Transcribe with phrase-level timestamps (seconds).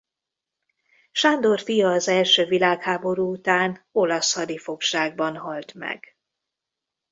[1.11, 6.15] Sándor fia az első világháború után olasz hadifogságban halt meg.